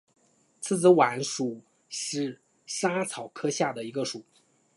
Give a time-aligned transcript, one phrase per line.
[0.59, 4.25] 刺子莞属是莎草科下的一个属。